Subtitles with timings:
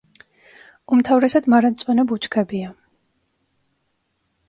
[0.95, 2.75] უმთავრესად მარადმწვანე ბუჩქებია.